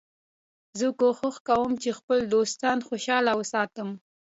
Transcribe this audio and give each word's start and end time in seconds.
زه 0.79 0.87
کوښښ 0.99 1.35
کوم 1.47 1.71
چي 1.81 1.89
خپل 1.99 2.19
دوستان 2.33 2.77
خوشحاله 2.87 3.31
وساتم. 3.35 3.89